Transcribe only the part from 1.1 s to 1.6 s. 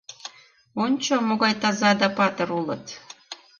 могай